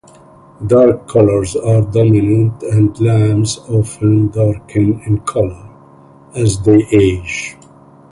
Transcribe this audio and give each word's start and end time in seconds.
Dark 0.67 1.07
colors 1.07 1.55
are 1.55 1.81
dominant 1.83 2.63
and 2.63 2.99
lambs 2.99 3.59
often 3.69 4.29
darken 4.29 4.99
in 5.05 5.19
color 5.19 5.69
as 6.33 6.59
they 6.63 6.83
age. 6.91 7.55